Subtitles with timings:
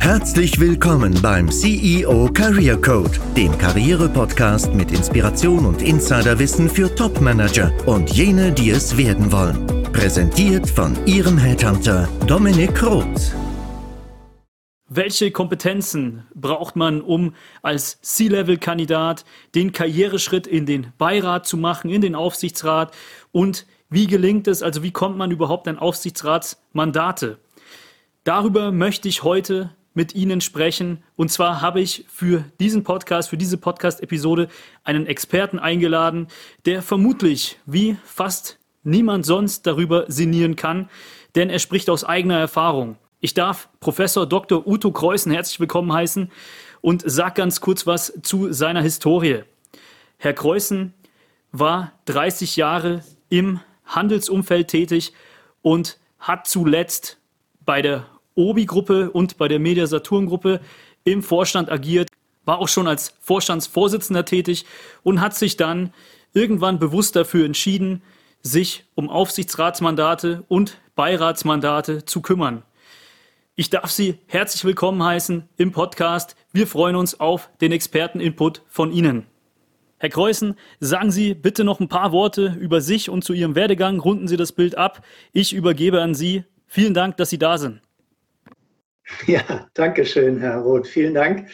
[0.00, 8.10] Herzlich willkommen beim CEO Career Code, dem Karriere-Podcast mit Inspiration und Insiderwissen für Top-Manager und
[8.10, 9.66] jene, die es werden wollen.
[9.92, 13.34] Präsentiert von Ihrem Headhunter Dominik Roth.
[14.88, 22.00] Welche Kompetenzen braucht man, um als C-Level-Kandidat den Karriereschritt in den Beirat zu machen, in
[22.00, 22.94] den Aufsichtsrat?
[23.30, 27.38] Und wie gelingt es, also wie kommt man überhaupt an Aufsichtsratsmandate?
[28.28, 31.02] Darüber möchte ich heute mit Ihnen sprechen.
[31.16, 34.48] Und zwar habe ich für diesen Podcast, für diese Podcast-Episode
[34.84, 36.28] einen Experten eingeladen,
[36.66, 40.90] der vermutlich wie fast niemand sonst darüber sinnieren kann,
[41.36, 42.98] denn er spricht aus eigener Erfahrung.
[43.20, 44.66] Ich darf Professor Dr.
[44.66, 46.30] Uto Kreuzen herzlich willkommen heißen
[46.82, 49.44] und sag ganz kurz was zu seiner Historie.
[50.18, 50.92] Herr Kreuzen
[51.50, 55.14] war 30 Jahre im Handelsumfeld tätig
[55.62, 57.16] und hat zuletzt
[57.64, 58.04] bei der
[58.38, 60.60] Obi-Gruppe und bei der Media Saturn-Gruppe
[61.04, 62.08] im Vorstand agiert,
[62.44, 64.64] war auch schon als Vorstandsvorsitzender tätig
[65.02, 65.92] und hat sich dann
[66.32, 68.02] irgendwann bewusst dafür entschieden,
[68.40, 72.62] sich um Aufsichtsratsmandate und Beiratsmandate zu kümmern.
[73.56, 76.36] Ich darf Sie herzlich willkommen heißen im Podcast.
[76.52, 79.26] Wir freuen uns auf den Experteninput von Ihnen.
[79.98, 83.98] Herr Kreuzen, sagen Sie bitte noch ein paar Worte über sich und zu Ihrem Werdegang.
[83.98, 85.04] Runden Sie das Bild ab.
[85.32, 86.44] Ich übergebe an Sie.
[86.68, 87.80] Vielen Dank, dass Sie da sind.
[89.26, 90.86] Ja, danke schön, Herr Roth.
[90.86, 91.48] Vielen Dank.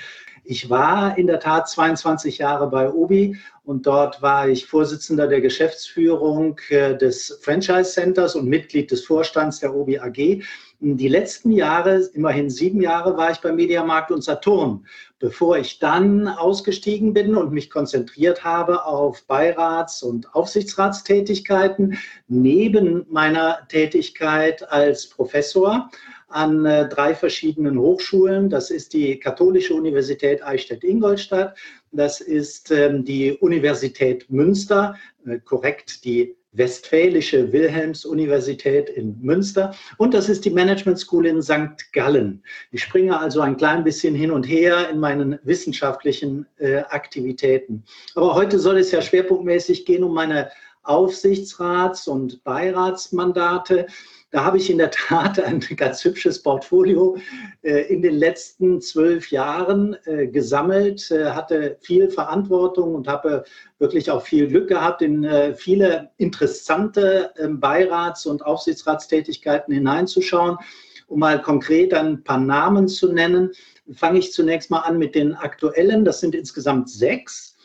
[0.46, 5.40] Ich war in der Tat 22 Jahre bei Obi und dort war ich Vorsitzender der
[5.40, 10.42] Geschäftsführung äh, des Franchise Centers und Mitglied des Vorstands der Obi AG.
[10.80, 14.84] Die letzten Jahre, immerhin sieben Jahre, war ich bei Mediamarkt und Saturn,
[15.18, 21.96] bevor ich dann ausgestiegen bin und mich konzentriert habe auf Beirats- und Aufsichtsratstätigkeiten
[22.28, 25.88] neben meiner Tätigkeit als Professor
[26.34, 28.50] an äh, drei verschiedenen Hochschulen.
[28.50, 31.56] Das ist die Katholische Universität Eichstätt-Ingolstadt,
[31.92, 34.96] das ist ähm, die Universität Münster,
[35.26, 41.92] äh, korrekt die Westfälische Wilhelms-Universität in Münster und das ist die Management School in St.
[41.92, 42.42] Gallen.
[42.70, 47.84] Ich springe also ein klein bisschen hin und her in meinen wissenschaftlichen äh, Aktivitäten.
[48.14, 50.50] Aber heute soll es ja schwerpunktmäßig gehen um meine
[50.84, 53.86] Aufsichtsrats- und Beiratsmandate.
[54.30, 57.16] Da habe ich in der Tat ein ganz hübsches Portfolio
[57.62, 63.44] äh, in den letzten zwölf Jahren äh, gesammelt, äh, hatte viel Verantwortung und habe
[63.78, 70.58] wirklich auch viel Glück gehabt, in viele interessante ähm, Beirats- und Aufsichtsratstätigkeiten hineinzuschauen.
[71.06, 73.52] Um mal konkret ein paar Namen zu nennen,
[73.92, 76.04] fange ich zunächst mal an mit den aktuellen.
[76.04, 77.56] Das sind insgesamt sechs.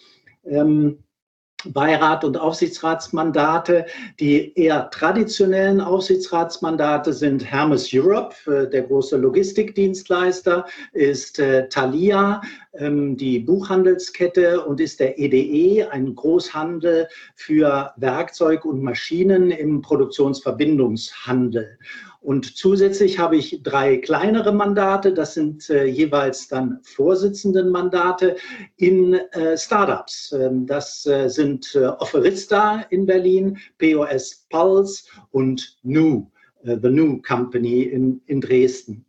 [0.46, 1.04] Ähm,
[1.66, 3.86] Beirat und Aufsichtsratsmandate.
[4.20, 12.42] Die eher traditionellen Aufsichtsratsmandate sind Hermes Europe, äh, der große Logistikdienstleister, ist äh, Thalia,
[12.74, 19.82] ähm, die Buchhandelskette und ist der EDE, e, ein Großhandel für Werkzeug und Maschinen im
[19.82, 21.78] Produktionsverbindungshandel.
[22.22, 28.36] Und zusätzlich habe ich drei kleinere Mandate, das sind äh, jeweils dann Vorsitzendenmandate
[28.76, 30.34] in äh, Startups.
[30.34, 36.30] Ähm, das äh, sind äh, Offerista in Berlin, POS Pulse und New,
[36.64, 39.06] äh, The New Company in, in Dresden.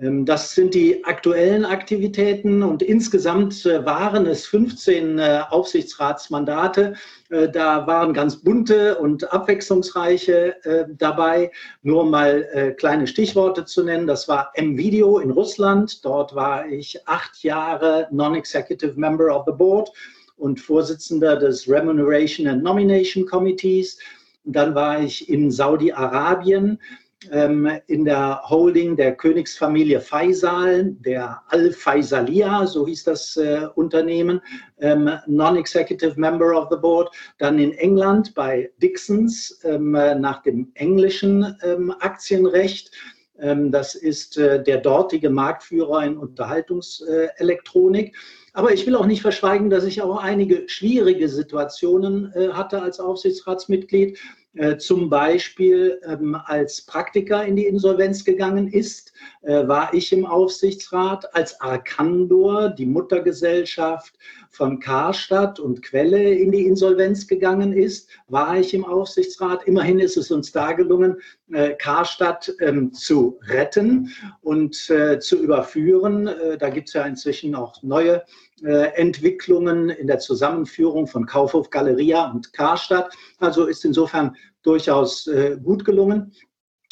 [0.00, 6.94] Ähm, das sind die aktuellen Aktivitäten und insgesamt äh, waren es 15 äh, Aufsichtsratsmandate.
[7.30, 10.56] Äh, da waren ganz bunte und abwechslungsreiche
[10.96, 11.50] dabei.
[11.82, 14.06] Nur mal kleine Stichworte zu nennen.
[14.06, 16.04] Das war M-Video in Russland.
[16.04, 19.90] Dort war ich acht Jahre Non-Executive Member of the Board
[20.36, 23.98] und Vorsitzender des Remuneration and Nomination Committees.
[24.44, 26.78] Dann war ich in Saudi-Arabien
[27.24, 34.40] in der Holding der Königsfamilie Faisal, der Al-Faisalia, so hieß das äh, Unternehmen,
[34.78, 41.56] ähm, Non-Executive Member of the Board, dann in England bei Dixons ähm, nach dem englischen
[41.64, 42.92] ähm, Aktienrecht.
[43.40, 48.16] Ähm, das ist äh, der dortige Marktführer in Unterhaltungselektronik.
[48.52, 52.98] Aber ich will auch nicht verschweigen, dass ich auch einige schwierige Situationen äh, hatte als
[52.98, 54.18] Aufsichtsratsmitglied.
[54.58, 59.12] Äh, zum Beispiel ähm, als Praktiker in die Insolvenz gegangen ist,
[59.42, 64.18] äh, war ich im Aufsichtsrat, als Arcandor, die Muttergesellschaft
[64.50, 69.62] von Karstadt und Quelle in die Insolvenz gegangen ist, war ich im Aufsichtsrat.
[69.68, 71.18] Immerhin ist es uns da gelungen,
[71.52, 74.12] äh, Karstadt ähm, zu retten
[74.42, 76.28] und zu überführen.
[76.58, 78.24] Da gibt es ja inzwischen auch neue
[78.62, 83.14] Entwicklungen in der Zusammenführung von Kaufhof Galeria und Karstadt.
[83.38, 86.32] Also ist insofern durchaus äh, gut gelungen.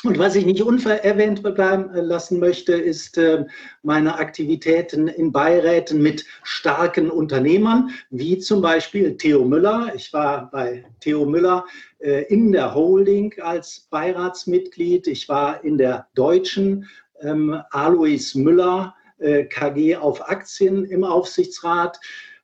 [0.04, 3.46] Und was ich nicht unerwähnt bleiben lassen möchte, ist äh,
[3.82, 9.92] meine Aktivitäten in Beiräten mit starken Unternehmern, wie zum Beispiel Theo Müller.
[9.96, 11.64] Ich war bei Theo Müller
[11.98, 15.06] äh, in der Holding als Beiratsmitglied.
[15.06, 16.86] Ich war in der deutschen
[17.22, 21.98] ähm, Alois Müller äh, KG auf Aktien im Aufsichtsrat.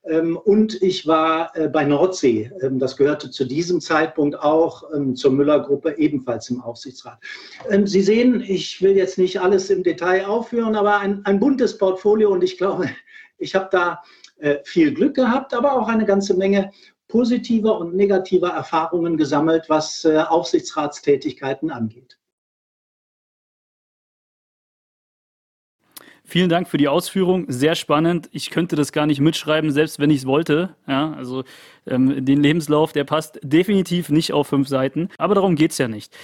[0.04, 2.50] Ähm, und ich war äh, bei Nordsee.
[2.60, 7.18] Ähm, das gehörte zu diesem Zeitpunkt auch ähm, zur Müller-Gruppe ebenfalls im Aufsichtsrat.
[7.84, 12.32] Sie sehen, ich will jetzt nicht alles im Detail aufführen, aber ein, ein buntes Portfolio
[12.32, 12.88] und ich glaube,
[13.38, 14.02] ich habe da
[14.38, 16.72] äh, viel Glück gehabt, aber auch eine ganze Menge
[17.06, 22.18] positiver und negativer Erfahrungen gesammelt, was äh, Aufsichtsratstätigkeiten angeht.
[26.32, 27.44] Vielen Dank für die Ausführung.
[27.48, 28.30] Sehr spannend.
[28.32, 30.70] Ich könnte das gar nicht mitschreiben, selbst wenn ich es wollte.
[30.88, 31.44] Ja, also
[31.86, 35.10] ähm, den Lebenslauf, der passt definitiv nicht auf fünf Seiten.
[35.18, 36.16] Aber darum geht es ja nicht.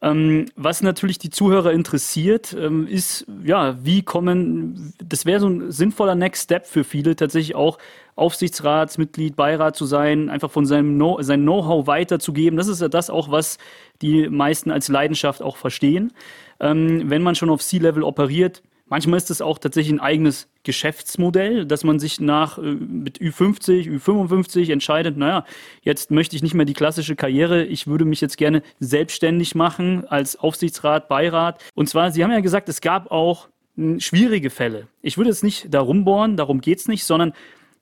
[0.00, 5.70] Ähm, was natürlich die Zuhörer interessiert, ähm, ist, ja, wie kommen, das wäre so ein
[5.70, 7.78] sinnvoller Next Step für viele, tatsächlich auch
[8.16, 12.56] Aufsichtsratsmitglied, Beirat zu sein, einfach von seinem Know sein Know-how weiterzugeben.
[12.56, 13.58] Das ist ja das auch, was
[14.00, 16.12] die meisten als Leidenschaft auch verstehen.
[16.58, 18.60] Ähm, wenn man schon auf C-Level operiert,
[18.92, 23.88] Manchmal ist es auch tatsächlich ein eigenes Geschäftsmodell, dass man sich nach äh, mit Ü50,
[23.88, 25.46] Ü55 entscheidet, naja,
[25.80, 30.06] jetzt möchte ich nicht mehr die klassische Karriere, ich würde mich jetzt gerne selbstständig machen
[30.06, 31.64] als Aufsichtsrat, Beirat.
[31.74, 34.88] Und zwar, Sie haben ja gesagt, es gab auch hm, schwierige Fälle.
[35.00, 37.32] Ich würde jetzt nicht darum bohren, darum geht es nicht, sondern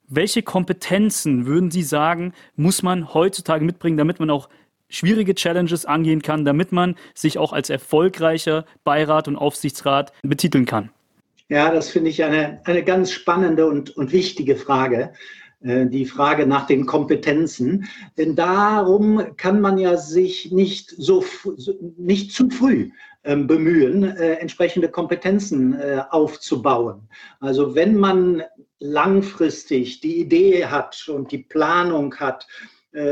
[0.07, 4.47] welche Kompetenzen würden Sie sagen, muss man heutzutage mitbringen, damit man auch
[4.87, 10.89] schwierige Challenges angehen kann, damit man sich auch als erfolgreicher Beirat und Aufsichtsrat betiteln kann?
[11.51, 15.11] Ja, das finde ich eine, eine ganz spannende und, und wichtige Frage
[15.59, 17.89] äh, die Frage nach den Kompetenzen.
[18.17, 21.25] Denn darum kann man ja sich nicht so
[21.97, 22.91] nicht zu früh
[23.25, 27.09] ähm, bemühen, äh, entsprechende Kompetenzen äh, aufzubauen.
[27.41, 28.43] Also wenn man
[28.79, 32.47] langfristig die Idee hat und die Planung hat,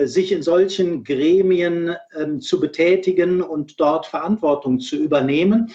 [0.03, 5.71] sich in solchen Gremien ähm, zu betätigen und dort Verantwortung zu übernehmen,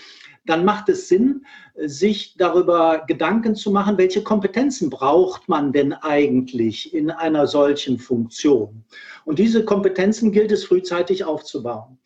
[0.46, 1.44] dann macht es Sinn,
[1.76, 8.84] sich darüber Gedanken zu machen, welche Kompetenzen braucht man denn eigentlich in einer solchen Funktion.
[9.24, 11.98] Und diese Kompetenzen gilt es frühzeitig aufzubauen.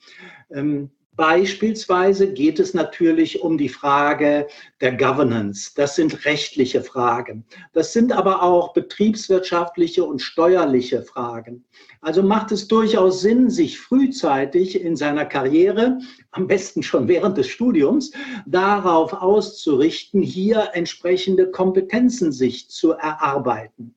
[0.51, 4.47] Ähm, Beispielsweise geht es natürlich um die Frage
[4.81, 5.73] der Governance.
[5.75, 7.45] Das sind rechtliche Fragen.
[7.73, 11.65] Das sind aber auch betriebswirtschaftliche und steuerliche Fragen.
[12.01, 15.99] Also macht es durchaus Sinn, sich frühzeitig in seiner Karriere,
[16.31, 18.13] am besten schon während des Studiums,
[18.47, 23.97] darauf auszurichten, hier entsprechende Kompetenzen sich zu erarbeiten.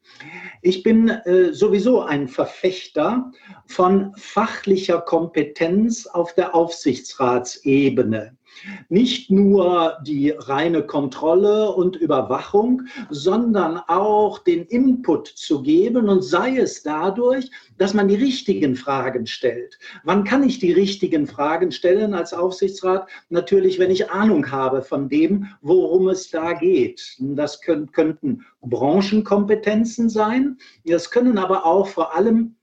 [0.63, 3.31] Ich bin äh, sowieso ein Verfechter
[3.67, 6.55] von fachlicher Kompetenz auf der
[7.11, 8.37] Aufsichtsratsebene.
[8.89, 16.57] Nicht nur die reine Kontrolle und Überwachung, sondern auch den Input zu geben und sei
[16.57, 19.79] es dadurch, dass man die richtigen Fragen stellt.
[20.03, 23.07] Wann kann ich die richtigen Fragen stellen als Aufsichtsrat?
[23.29, 27.15] Natürlich, wenn ich Ahnung habe von dem, worum es da geht.
[27.19, 30.57] Das können, könnten Branchenkompetenzen sein.
[30.85, 32.57] Das können aber auch vor allem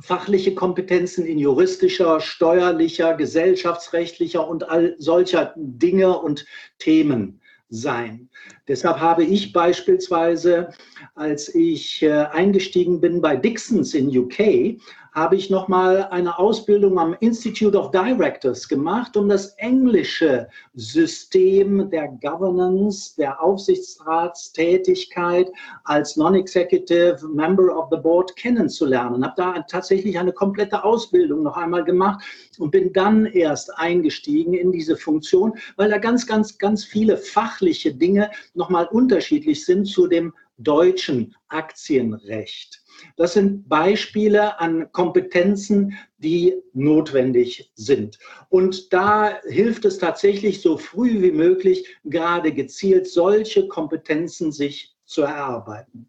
[0.00, 6.46] fachliche Kompetenzen in juristischer, steuerlicher, gesellschaftsrechtlicher und all solcher Dinge und
[6.78, 7.40] Themen
[7.70, 8.28] sein.
[8.66, 10.70] Deshalb habe ich beispielsweise,
[11.14, 14.80] als ich äh, eingestiegen bin bei Dixons in UK,
[15.18, 22.06] habe ich nochmal eine Ausbildung am Institute of Directors gemacht, um das englische System der
[22.22, 25.50] Governance, der Aufsichtsratstätigkeit
[25.82, 29.24] als Non-Executive Member of the Board kennenzulernen.
[29.24, 32.24] Habe da tatsächlich eine komplette Ausbildung noch einmal gemacht
[32.60, 37.92] und bin dann erst eingestiegen in diese Funktion, weil da ganz, ganz, ganz viele fachliche
[37.92, 42.82] Dinge nochmal unterschiedlich sind zu dem deutschen Aktienrecht.
[43.16, 48.18] Das sind Beispiele an Kompetenzen, die notwendig sind.
[48.48, 55.22] Und da hilft es tatsächlich so früh wie möglich, gerade gezielt solche Kompetenzen sich zu
[55.22, 56.08] erarbeiten.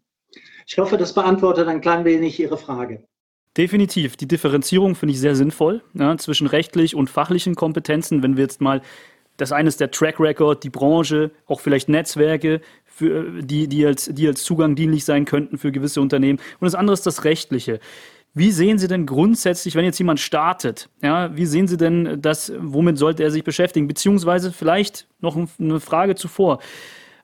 [0.66, 3.04] Ich hoffe, das beantwortet ein klein wenig Ihre Frage.
[3.56, 4.16] Definitiv.
[4.16, 8.22] Die Differenzierung finde ich sehr sinnvoll ja, zwischen rechtlich und fachlichen Kompetenzen.
[8.22, 8.80] Wenn wir jetzt mal
[9.40, 12.60] das eine ist der Track Record, die Branche, auch vielleicht Netzwerke,
[13.00, 16.38] für, die, die, als, die als Zugang dienlich sein könnten für gewisse Unternehmen.
[16.38, 17.80] Und das andere ist das Rechtliche.
[18.34, 22.52] Wie sehen Sie denn grundsätzlich, wenn jetzt jemand startet, ja, wie sehen Sie denn das,
[22.58, 23.88] womit sollte er sich beschäftigen?
[23.88, 26.60] Beziehungsweise vielleicht noch eine Frage zuvor.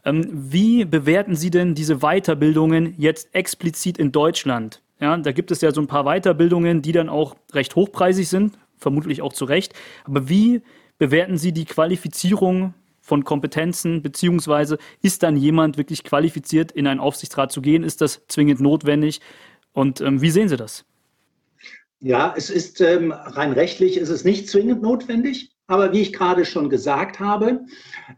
[0.06, 4.80] Ähm, wie bewerten Sie denn diese Weiterbildungen jetzt explizit in Deutschland?
[4.98, 8.58] Ja, da gibt es ja so ein paar Weiterbildungen, die dann auch recht hochpreisig sind,
[8.78, 9.74] vermutlich auch zu Recht.
[10.04, 10.62] Aber wie
[10.96, 12.72] bewerten Sie die Qualifizierung
[13.06, 17.84] von Kompetenzen, beziehungsweise ist dann jemand wirklich qualifiziert, in einen Aufsichtsrat zu gehen?
[17.84, 19.20] Ist das zwingend notwendig?
[19.72, 20.84] Und ähm, wie sehen Sie das?
[22.00, 25.52] Ja, es ist ähm, rein rechtlich ist es nicht zwingend notwendig.
[25.68, 27.60] Aber wie ich gerade schon gesagt habe,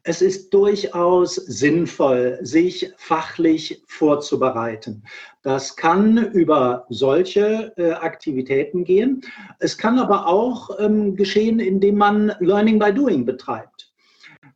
[0.02, 5.02] es ist durchaus sinnvoll, sich fachlich vorzubereiten.
[5.42, 9.22] Das kann über solche äh, Aktivitäten gehen.
[9.60, 13.77] Es kann aber auch ähm, geschehen, indem man Learning by Doing betreibt.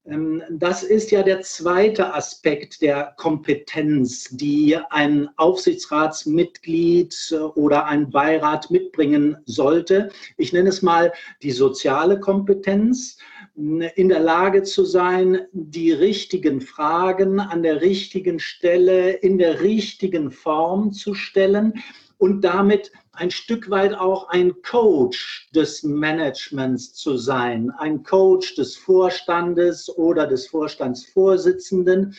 [0.04, 8.10] Ähm, das ist ja der zweite Aspekt der Kompetenz, die ein Aufsichtsratsmitglied äh, oder ein
[8.10, 10.10] Beirat mitbringen sollte.
[10.36, 13.18] Ich nenne es mal die soziale Kompetenz,
[13.54, 20.30] in der Lage zu sein, die richtigen Fragen an der richtigen Stelle, in der richtigen
[20.30, 21.74] Form zu stellen
[22.22, 28.76] und damit ein Stück weit auch ein Coach des Managements zu sein, ein Coach des
[28.76, 32.14] Vorstandes oder des Vorstandsvorsitzenden.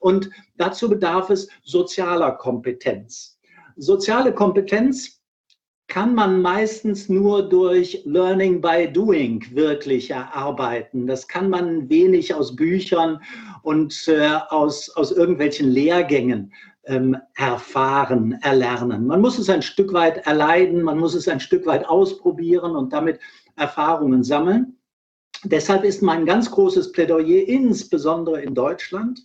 [0.00, 0.28] Und
[0.58, 3.38] dazu bedarf es sozialer Kompetenz.
[3.76, 5.22] Soziale Kompetenz
[5.86, 11.06] kann man meistens nur durch Learning by Doing wirklich erarbeiten.
[11.06, 13.22] Das kann man wenig aus Büchern
[13.62, 16.52] und äh, aus, aus irgendwelchen Lehrgängen
[16.88, 19.06] ähm, erfahren, erlernen.
[19.06, 22.92] Man muss es ein Stück weit erleiden, man muss es ein Stück weit ausprobieren und
[22.92, 23.20] damit
[23.56, 24.76] Erfahrungen sammeln.
[25.44, 29.24] Deshalb ist mein ganz großes Plädoyer, insbesondere in Deutschland,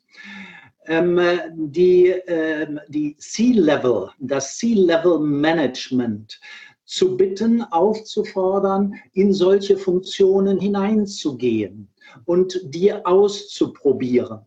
[0.86, 1.20] ähm,
[1.56, 6.40] die, äh, die C-Level, das C-Level-Management
[6.86, 11.88] zu bitten, aufzufordern, in solche Funktionen hineinzugehen
[12.26, 14.42] und die auszuprobieren.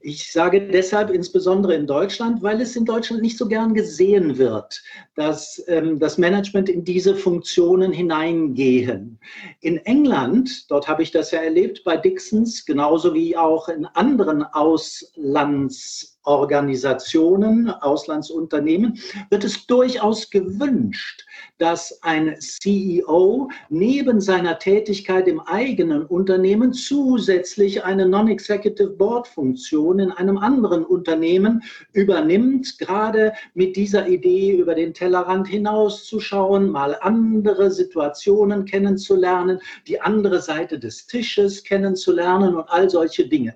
[0.00, 4.82] Ich sage deshalb insbesondere in Deutschland, weil es in Deutschland nicht so gern gesehen wird,
[5.14, 9.18] dass ähm, das Management in diese Funktionen hineingehen.
[9.60, 14.42] In England, dort habe ich das ja erlebt bei Dixons, genauso wie auch in anderen
[14.42, 21.24] Auslands Organisationen, Auslandsunternehmen, wird es durchaus gewünscht,
[21.56, 30.36] dass ein CEO neben seiner Tätigkeit im eigenen Unternehmen zusätzlich eine Non-Executive Board-Funktion in einem
[30.36, 31.62] anderen Unternehmen
[31.94, 40.42] übernimmt, gerade mit dieser Idee über den Tellerrand hinauszuschauen, mal andere Situationen kennenzulernen, die andere
[40.42, 43.54] Seite des Tisches kennenzulernen und all solche Dinge.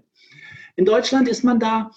[0.76, 1.90] In Deutschland ist man da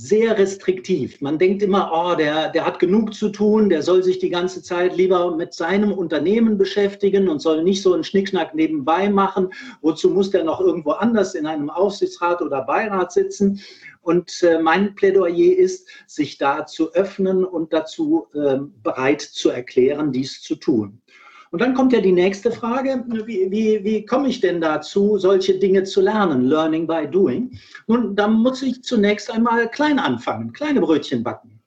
[0.00, 1.20] sehr restriktiv.
[1.20, 4.62] Man denkt immer, oh, der, der hat genug zu tun, der soll sich die ganze
[4.62, 9.52] Zeit lieber mit seinem Unternehmen beschäftigen und soll nicht so einen Schnickschnack nebenbei machen.
[9.82, 13.60] Wozu muss der noch irgendwo anders in einem Aufsichtsrat oder Beirat sitzen?
[14.00, 20.12] Und äh, mein Plädoyer ist, sich da zu öffnen und dazu äh, bereit zu erklären,
[20.12, 21.02] dies zu tun.
[21.50, 25.58] Und dann kommt ja die nächste Frage, wie, wie, wie komme ich denn dazu, solche
[25.58, 27.58] Dinge zu lernen, Learning by Doing?
[27.86, 31.60] Nun, da muss ich zunächst einmal klein anfangen, kleine Brötchen backen.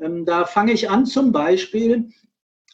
[0.00, 2.08] Ähm, da fange ich an zum Beispiel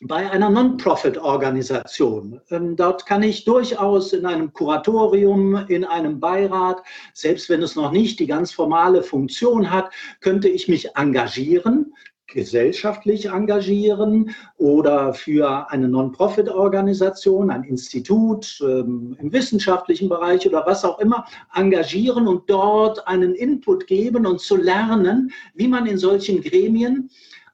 [0.03, 2.41] bei einer Non-Profit-Organisation.
[2.51, 7.93] Ähm, dort kann ich durchaus in einem Kuratorium, in einem Beirat, selbst wenn es noch
[7.93, 11.93] nicht die ganz formale Funktion hat, könnte ich mich engagieren,
[12.33, 20.99] gesellschaftlich engagieren oder für eine Non-Profit-Organisation, ein Institut ähm, im wissenschaftlichen Bereich oder was auch
[20.99, 27.11] immer engagieren und dort einen Input geben und zu lernen, wie man in solchen Gremien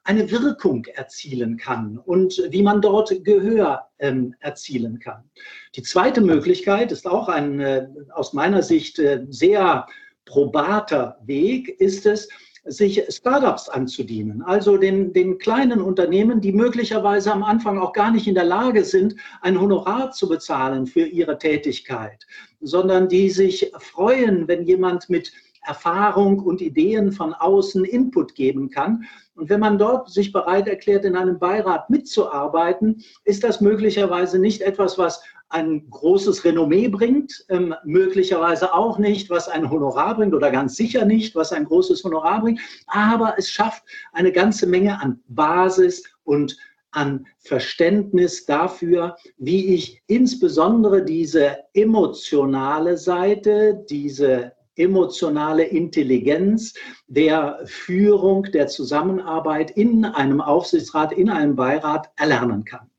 [0.07, 5.29] eine Wirkung erzielen kann und wie man dort Gehör ähm, erzielen kann.
[5.75, 9.85] Die zweite Möglichkeit ist auch ein äh, aus meiner Sicht äh, sehr
[10.23, 12.29] probater Weg, ist es,
[12.67, 18.27] sich Startups anzudienen, also den, den kleinen Unternehmen, die möglicherweise am Anfang auch gar nicht
[18.27, 22.25] in der Lage sind, ein Honorar zu bezahlen für ihre Tätigkeit,
[22.61, 25.31] sondern die sich freuen, wenn jemand mit
[25.67, 29.03] Erfahrung und Ideen von außen Input geben kann.
[29.35, 34.61] Und wenn man dort sich bereit erklärt, in einem Beirat mitzuarbeiten, ist das möglicherweise nicht
[34.61, 40.51] etwas, was ein großes Renommee bringt, ähm, möglicherweise auch nicht, was ein Honorar bringt oder
[40.51, 45.19] ganz sicher nicht, was ein großes Honorar bringt, aber es schafft eine ganze Menge an
[45.27, 46.57] Basis und
[46.91, 56.73] an Verständnis dafür, wie ich insbesondere diese emotionale Seite, diese emotionale Intelligenz
[57.07, 62.89] der Führung, der Zusammenarbeit in einem Aufsichtsrat, in einem Beirat erlernen kann.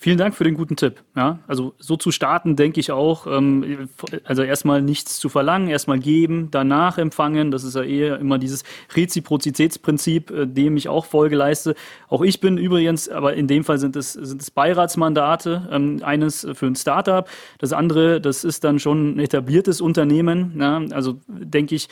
[0.00, 1.02] Vielen Dank für den guten Tipp.
[1.16, 3.26] Ja, also so zu starten, denke ich auch.
[3.26, 3.88] Ähm,
[4.22, 7.50] also erstmal nichts zu verlangen, erstmal geben, danach empfangen.
[7.50, 8.62] Das ist ja eher immer dieses
[8.94, 11.74] Reziprozitätsprinzip, äh, dem ich auch Folge leiste.
[12.08, 15.68] Auch ich bin übrigens, aber in dem Fall sind es, sind es Beiratsmandate.
[15.72, 17.28] Ähm, eines für ein Startup,
[17.58, 20.54] das andere, das ist dann schon ein etabliertes Unternehmen.
[20.60, 21.88] Ja, also denke ich,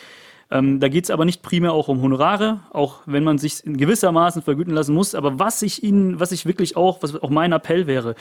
[0.50, 3.76] ähm, da geht es aber nicht primär auch um Honorare, auch wenn man sich in
[3.76, 5.15] gewissermaßen vergüten lassen muss.
[5.15, 8.15] Aber was ich Ihnen, was ich wirklich auch, was auch mein Appell wäre,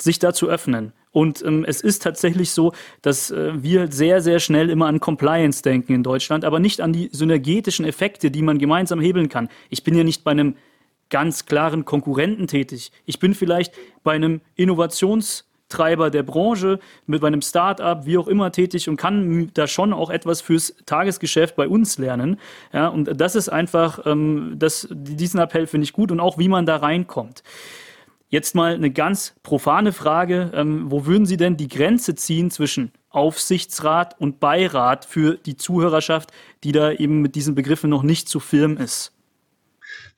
[0.00, 0.92] sich da zu öffnen.
[1.12, 2.72] Und ähm, es ist tatsächlich so,
[3.02, 6.92] dass äh, wir sehr, sehr schnell immer an Compliance denken in Deutschland, aber nicht an
[6.92, 9.48] die synergetischen Effekte, die man gemeinsam hebeln kann.
[9.68, 10.56] Ich bin ja nicht bei einem
[11.10, 12.92] ganz klaren Konkurrenten tätig.
[13.04, 18.52] Ich bin vielleicht bei einem Innovations- Treiber der Branche, mit einem Start-up, wie auch immer
[18.52, 22.38] tätig und kann da schon auch etwas fürs Tagesgeschäft bei uns lernen.
[22.72, 26.48] Ja, und das ist einfach, ähm, das, diesen Appell finde ich gut und auch wie
[26.48, 27.42] man da reinkommt.
[28.28, 30.52] Jetzt mal eine ganz profane Frage.
[30.54, 36.30] Ähm, wo würden Sie denn die Grenze ziehen zwischen Aufsichtsrat und Beirat für die Zuhörerschaft,
[36.62, 39.12] die da eben mit diesen Begriffen noch nicht zu firm ist?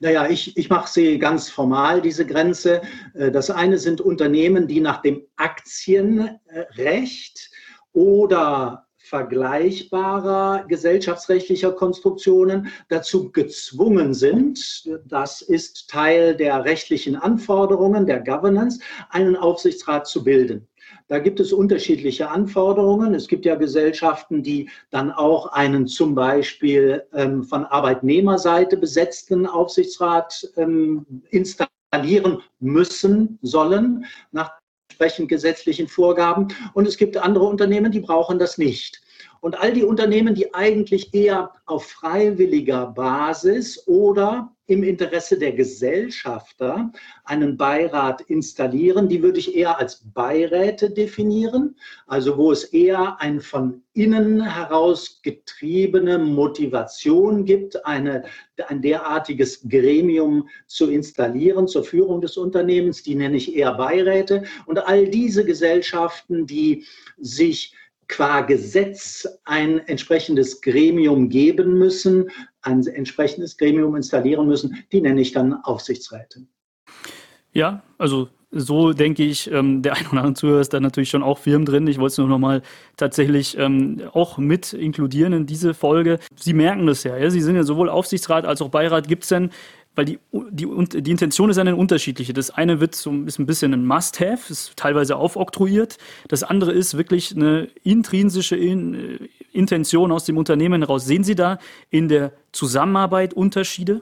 [0.03, 2.83] Naja, ich, ich mache sie ganz formal, diese Grenze.
[3.15, 7.53] Äh, das eine sind Unternehmen, die nach dem Aktienrecht
[7.93, 18.81] oder vergleichbarer gesellschaftsrechtlicher Konstruktionen dazu gezwungen sind, das ist Teil der rechtlichen Anforderungen der Governance,
[19.11, 20.67] einen Aufsichtsrat zu bilden.
[21.13, 23.13] Da gibt es unterschiedliche Anforderungen.
[23.13, 30.51] Es gibt ja Gesellschaften, die dann auch einen zum Beispiel ähm, von Arbeitnehmerseite besetzten Aufsichtsrat
[30.57, 34.53] ähm, installieren müssen, sollen, nach
[34.89, 36.49] entsprechend gesetzlichen Vorgaben.
[36.73, 39.02] Und es gibt andere Unternehmen, die brauchen das nicht.
[39.41, 46.93] Und all die Unternehmen, die eigentlich eher auf freiwilliger Basis oder im Interesse der Gesellschafter
[47.25, 51.77] einen Beirat installieren, die würde ich eher als Beiräte definieren,
[52.07, 58.25] also wo es eher eine von innen heraus getriebene Motivation gibt, eine,
[58.69, 64.45] ein derartiges Gremium zu installieren zur Führung des Unternehmens, die nenne ich eher Beiräte.
[64.67, 66.87] Und all diese Gesellschaften, die
[67.19, 67.75] sich
[68.09, 72.31] qua Gesetz ein entsprechendes Gremium geben müssen,
[72.63, 76.47] ein entsprechendes Gremium installieren müssen, die nenne ich dann Aufsichtsräte.
[77.53, 81.23] Ja, also so denke ich, ähm, der ein oder andere Zuhörer ist da natürlich schon
[81.23, 81.87] auch Firmen drin.
[81.87, 82.61] Ich wollte es nur noch mal
[82.99, 86.19] tatsächlich ähm, auch mit inkludieren in diese Folge.
[86.37, 87.31] Sie merken das ja, ja?
[87.31, 89.09] Sie sind ja sowohl Aufsichtsrat als auch Beirat.
[89.09, 89.51] Gibt es denn
[89.95, 90.19] weil die,
[90.51, 90.67] die,
[91.03, 92.33] die Intention ist eine unterschiedliche.
[92.33, 95.99] Das eine wird so, ist ein bisschen ein Must-Have, ist teilweise aufoktroyiert.
[96.29, 101.05] Das andere ist wirklich eine intrinsische in, äh, Intention aus dem Unternehmen heraus.
[101.05, 101.59] Sehen Sie da
[101.91, 104.01] in der Zusammenarbeit Unterschiede?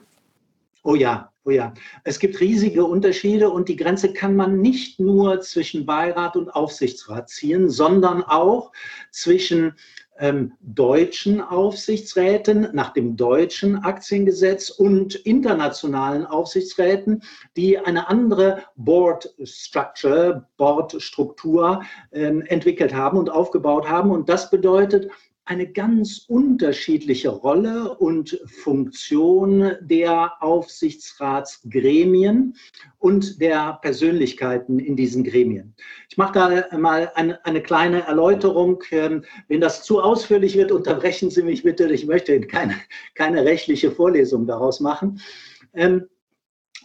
[0.85, 1.75] Oh ja, oh ja.
[2.05, 7.29] Es gibt riesige Unterschiede und die Grenze kann man nicht nur zwischen Beirat und Aufsichtsrat
[7.29, 8.71] ziehen, sondern auch
[9.11, 9.75] zwischen
[10.21, 17.23] ähm, deutschen Aufsichtsräten nach dem deutschen Aktiengesetz und internationalen Aufsichtsräten,
[17.57, 24.11] die eine andere Board Structure, Boardstruktur ähm, entwickelt haben und aufgebaut haben.
[24.11, 25.11] Und das bedeutet,
[25.51, 32.55] eine ganz unterschiedliche Rolle und Funktion der Aufsichtsratsgremien
[33.01, 35.75] und der Persönlichkeiten in diesen Gremien.
[36.09, 38.81] Ich mache da mal eine, eine kleine Erläuterung.
[38.93, 41.93] Ähm, wenn das zu ausführlich wird, unterbrechen Sie mich bitte.
[41.93, 42.77] Ich möchte keine,
[43.17, 45.21] keine rechtliche Vorlesung daraus machen.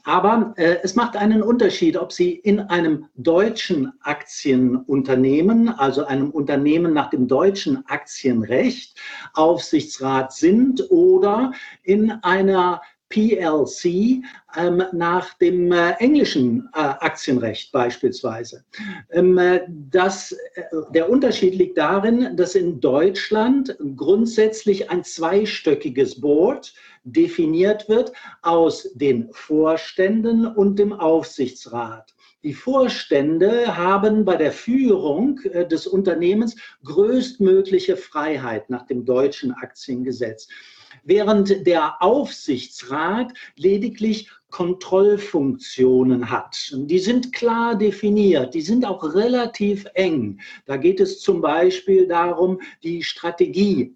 [0.06, 6.94] Aber äh, es macht einen Unterschied, ob Sie in einem deutschen Aktienunternehmen, also einem Unternehmen
[6.94, 9.00] nach dem deutschen Aktienrecht,
[9.34, 14.24] Aufsichtsrat sind oder in einer PLC
[14.58, 18.64] ähm, nach dem äh, englischen äh, Aktienrecht beispielsweise.
[19.12, 20.64] Ähm, äh, das, äh,
[20.94, 29.30] der Unterschied liegt darin, dass in Deutschland grundsätzlich ein zweistöckiges Board definiert wird aus den
[29.32, 32.16] Vorständen und dem Aufsichtsrat.
[32.46, 40.48] Die Vorstände haben bei der Führung äh, des Unternehmens größtmögliche Freiheit nach dem deutschen Aktiengesetz
[41.04, 46.74] während der Aufsichtsrat lediglich Kontrollfunktionen hat.
[46.74, 50.40] Die sind klar definiert, die sind auch relativ eng.
[50.66, 53.96] Da geht es zum Beispiel darum, die Strategie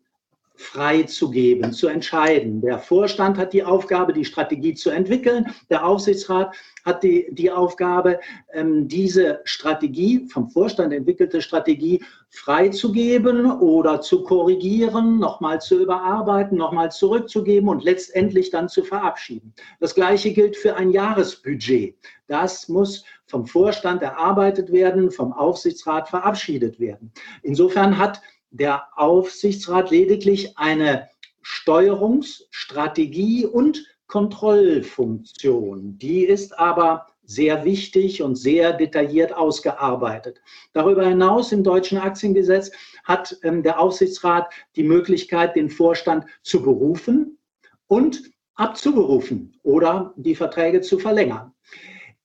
[0.60, 2.60] freizugeben, zu entscheiden.
[2.60, 5.48] Der Vorstand hat die Aufgabe, die Strategie zu entwickeln.
[5.70, 8.20] Der Aufsichtsrat hat die, die Aufgabe,
[8.52, 16.92] ähm, diese Strategie, vom Vorstand entwickelte Strategie, freizugeben oder zu korrigieren, nochmal zu überarbeiten, nochmal
[16.92, 19.54] zurückzugeben und letztendlich dann zu verabschieden.
[19.80, 21.96] Das Gleiche gilt für ein Jahresbudget.
[22.28, 27.14] Das muss vom Vorstand erarbeitet werden, vom Aufsichtsrat verabschiedet werden.
[27.44, 31.10] Insofern hat der Aufsichtsrat lediglich eine
[31.42, 35.98] Steuerungsstrategie und Kontrollfunktion.
[35.98, 40.42] Die ist aber sehr wichtig und sehr detailliert ausgearbeitet.
[40.74, 42.72] Darüber hinaus im deutschen Aktiengesetz
[43.04, 47.38] hat ähm, der Aufsichtsrat die Möglichkeit, den Vorstand zu berufen
[47.86, 51.54] und abzuberufen oder die Verträge zu verlängern.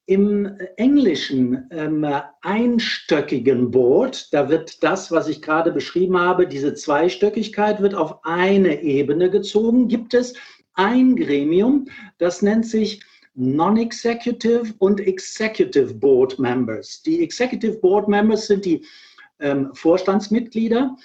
[0.06, 2.06] Im englischen ähm,
[2.42, 8.82] einstöckigen Board, da wird das, was ich gerade beschrieben habe, diese Zweistöckigkeit wird auf eine
[8.82, 10.34] Ebene gezogen, gibt es
[10.74, 11.86] ein Gremium,
[12.18, 13.00] das nennt sich
[13.34, 17.02] Non-Executive und Executive Board Members.
[17.02, 18.84] Die Executive Board Members sind die
[19.40, 20.96] ähm, Vorstandsmitglieder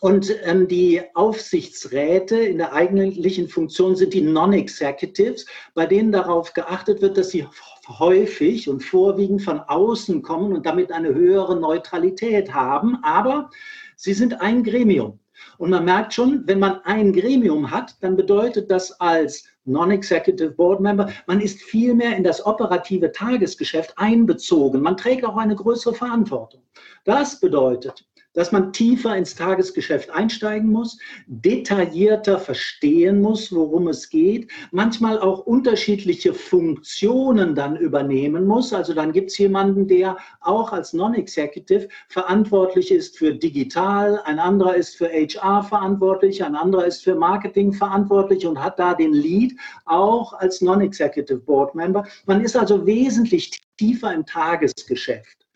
[0.00, 7.02] und ähm, die Aufsichtsräte in der eigentlichen Funktion sind die Non-Executives, bei denen darauf geachtet
[7.02, 7.46] wird, dass sie
[7.88, 12.98] häufig und vorwiegend von außen kommen und damit eine höhere Neutralität haben.
[13.02, 13.50] Aber
[13.96, 15.18] sie sind ein Gremium.
[15.56, 20.80] Und man merkt schon, wenn man ein Gremium hat, dann bedeutet das als Non-Executive Board
[20.80, 24.80] Member, man ist viel mehr in das operative Tagesgeschäft einbezogen.
[24.80, 26.62] Man trägt auch eine größere Verantwortung.
[27.04, 34.50] Das bedeutet, dass man tiefer ins Tagesgeschäft einsteigen muss, detaillierter verstehen muss, worum es geht,
[34.70, 38.72] manchmal auch unterschiedliche Funktionen dann übernehmen muss.
[38.72, 44.74] Also dann gibt es jemanden, der auch als Non-Executive verantwortlich ist für digital, ein anderer
[44.76, 49.58] ist für HR verantwortlich, ein anderer ist für Marketing verantwortlich und hat da den Lead
[49.86, 52.06] auch als Non-Executive Board Member.
[52.26, 55.47] Man ist also wesentlich tiefer im Tagesgeschäft.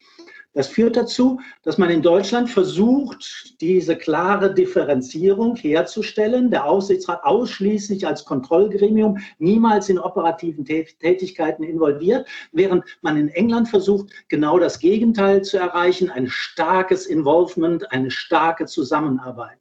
[0.55, 6.51] Das führt dazu, dass man in Deutschland versucht, diese klare Differenzierung herzustellen.
[6.51, 14.11] Der Aufsichtsrat ausschließlich als Kontrollgremium, niemals in operativen Tätigkeiten involviert, während man in England versucht,
[14.29, 19.59] genau das Gegenteil zu erreichen, ein starkes Involvement, eine starke Zusammenarbeit.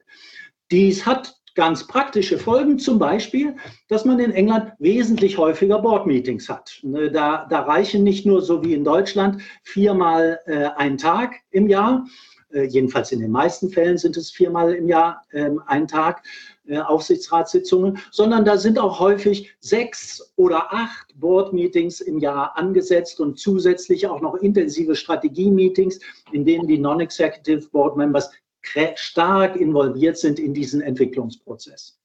[0.70, 3.56] Dies hat ganz praktische Folgen, zum Beispiel,
[3.88, 6.80] dass man in England wesentlich häufiger Board-Meetings hat.
[6.82, 11.68] Ne, da, da, reichen nicht nur so wie in Deutschland viermal äh, ein Tag im
[11.68, 12.06] Jahr,
[12.52, 16.22] äh, jedenfalls in den meisten Fällen sind es viermal im Jahr äh, ein Tag
[16.66, 23.38] äh, Aufsichtsratssitzungen, sondern da sind auch häufig sechs oder acht Board-Meetings im Jahr angesetzt und
[23.38, 25.98] zusätzlich auch noch intensive Strategie-Meetings,
[26.32, 28.30] in denen die Non-Executive Board Members
[28.94, 31.98] stark involviert sind in diesen Entwicklungsprozess.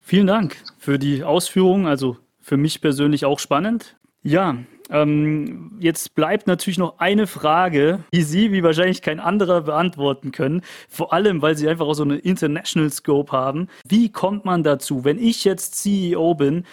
[0.00, 1.86] Vielen Dank für die Ausführungen.
[1.86, 3.96] Also für mich persönlich auch spannend.
[4.22, 4.58] Ja,
[4.90, 10.62] ähm, jetzt bleibt natürlich noch eine Frage, die Sie wie wahrscheinlich kein anderer beantworten können.
[10.88, 13.68] Vor allem, weil Sie einfach auch so eine International Scope haben.
[13.86, 16.64] Wie kommt man dazu, wenn ich jetzt CEO bin,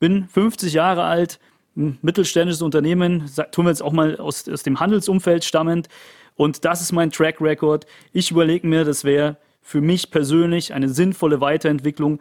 [0.00, 1.38] bin 50 Jahre alt,
[1.76, 5.88] ein mittelständisches Unternehmen, tun wir jetzt auch mal aus, aus dem Handelsumfeld stammend,
[6.38, 7.84] und das ist mein Track Record.
[8.12, 12.20] Ich überlege mir, das wäre für mich persönlich eine sinnvolle Weiterentwicklung.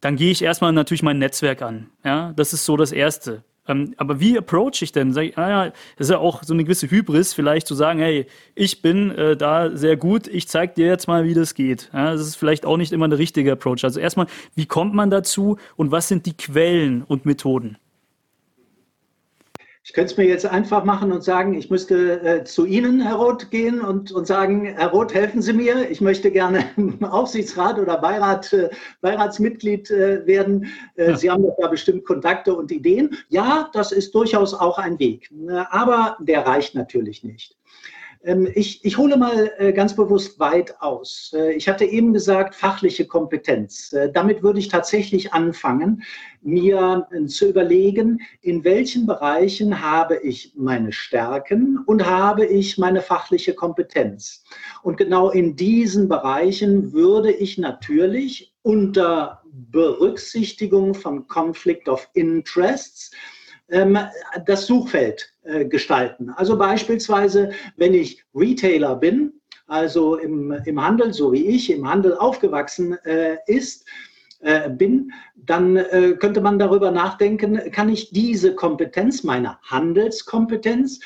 [0.00, 1.90] Dann gehe ich erstmal natürlich mein Netzwerk an.
[2.04, 3.42] Ja, das ist so das Erste.
[3.66, 5.12] Ähm, aber wie approach ich denn?
[5.12, 8.26] Sag ich, ah das ist ja auch so eine gewisse Hybris, vielleicht zu sagen, hey,
[8.54, 11.90] ich bin äh, da sehr gut, ich zeige dir jetzt mal, wie das geht.
[11.92, 13.82] Ja, das ist vielleicht auch nicht immer der richtige Approach.
[13.82, 17.78] Also erstmal, wie kommt man dazu und was sind die Quellen und Methoden?
[19.82, 23.14] Ich könnte es mir jetzt einfach machen und sagen, ich müsste äh, zu Ihnen, Herr
[23.14, 25.90] Roth, gehen und, und sagen, Herr Roth, helfen Sie mir.
[25.90, 26.66] Ich möchte gerne
[27.00, 28.68] Aufsichtsrat oder Beirat, äh,
[29.00, 30.66] Beiratsmitglied äh, werden.
[30.96, 31.16] Äh, ja.
[31.16, 33.16] Sie haben doch da bestimmt Kontakte und Ideen.
[33.30, 35.30] Ja, das ist durchaus auch ein Weg.
[35.70, 37.56] Aber der reicht natürlich nicht.
[38.22, 41.32] Ähm, ich, ich hole mal äh, ganz bewusst weit aus.
[41.34, 43.94] Äh, ich hatte eben gesagt, fachliche Kompetenz.
[44.12, 46.02] Damit würde ich tatsächlich anfangen,
[46.42, 53.54] mir zu überlegen, in welchen Bereichen habe ich meine Stärken und habe ich meine fachliche
[53.54, 54.42] Kompetenz.
[54.82, 63.10] Und genau in diesen Bereichen würde ich natürlich unter Berücksichtigung von Conflict of Interests
[63.68, 63.98] ähm,
[64.46, 66.30] das Suchfeld äh, gestalten.
[66.30, 69.32] Also beispielsweise, wenn ich Retailer bin,
[69.66, 73.86] also im, im Handel, so wie ich im Handel aufgewachsen äh, ist,
[74.40, 81.00] äh, bin, dann äh, könnte man darüber nachdenken, kann ich diese Kompetenz, meine Handelskompetenz,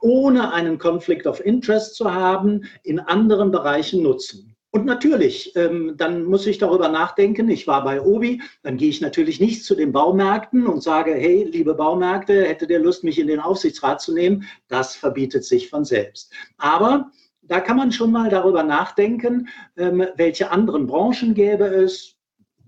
[0.00, 4.56] ohne einen Conflict of Interest zu haben, in anderen Bereichen nutzen.
[4.72, 9.00] Und natürlich, ähm, dann muss ich darüber nachdenken, ich war bei Obi, dann gehe ich
[9.00, 13.26] natürlich nicht zu den Baumärkten und sage, hey, liebe Baumärkte, hättet ihr Lust, mich in
[13.26, 14.44] den Aufsichtsrat zu nehmen?
[14.68, 16.32] Das verbietet sich von selbst.
[16.56, 17.10] Aber
[17.42, 22.19] da kann man schon mal darüber nachdenken, ähm, welche anderen Branchen gäbe es,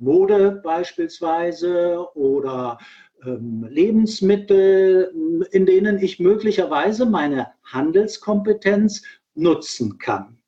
[0.02, 2.78] Mode beispielsweise oder
[3.24, 5.12] ähm, Lebensmittel,
[5.52, 9.02] in denen ich möglicherweise meine Handelskompetenz
[9.34, 10.38] nutzen kann.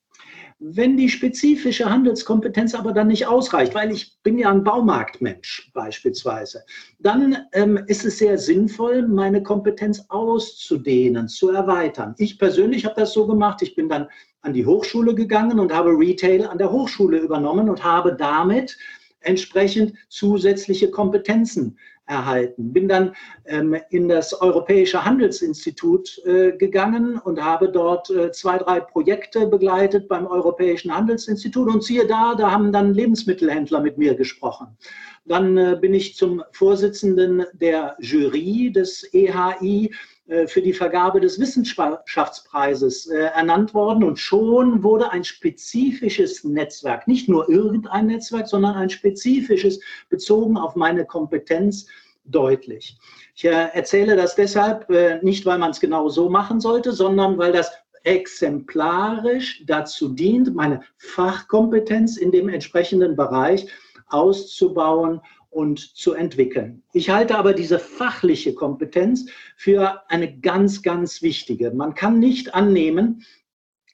[0.59, 6.63] Wenn die spezifische Handelskompetenz aber dann nicht ausreicht, weil ich bin ja ein Baumarktmensch beispielsweise,
[6.99, 12.15] dann ähm, ist es sehr sinnvoll, meine Kompetenz auszudehnen, zu erweitern.
[12.17, 14.07] Ich persönlich habe das so gemacht, ich bin dann
[14.41, 18.77] an die Hochschule gegangen und habe Retail an der Hochschule übernommen und habe damit
[19.25, 22.71] entsprechend zusätzliche Kompetenzen erhalten.
[22.71, 28.79] Bin dann ähm, in das Europäische Handelsinstitut äh, gegangen und habe dort äh, zwei, drei
[28.79, 34.77] Projekte begleitet beim Europäischen Handelsinstitut und siehe da, da haben dann Lebensmittelhändler mit mir gesprochen.
[35.25, 39.91] Dann äh, bin ich zum Vorsitzenden der Jury des EHI
[40.27, 47.07] äh, für die Vergabe des Wissenschaftspreises äh, ernannt worden und schon wurde ein spezifisches Netzwerk,
[47.07, 51.87] nicht nur irgendein Netzwerk, sondern ein spezifisches bezogen auf meine Kompetenz
[52.25, 52.97] deutlich.
[53.35, 54.89] Ich äh, erzähle das deshalb
[55.23, 57.71] nicht, weil man es genau so machen sollte, sondern weil das
[58.03, 63.67] exemplarisch dazu dient, meine Fachkompetenz in dem entsprechenden Bereich
[64.07, 66.83] auszubauen und zu entwickeln.
[66.93, 71.71] Ich halte aber diese fachliche Kompetenz für eine ganz, ganz wichtige.
[71.71, 73.23] Man kann nicht annehmen,